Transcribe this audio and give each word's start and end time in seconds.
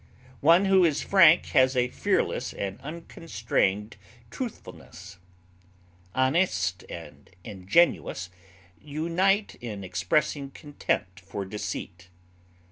One 0.39 0.65
who 0.65 0.83
is 0.83 1.03
frank 1.03 1.45
has 1.49 1.77
a 1.77 1.87
fearless 1.89 2.53
and 2.53 2.81
unconstrained 2.81 3.97
truthfulness. 4.31 5.19
Honest 6.15 6.83
and 6.89 7.29
ingenuous 7.43 8.31
unite 8.83 9.53
in 9.61 9.83
expressing 9.83 10.49
contempt 10.49 11.19
for 11.19 11.45
deceit. 11.45 12.09